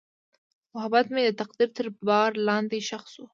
[0.73, 3.25] محبت مې د تقدیر تر بار لاندې ښخ شو.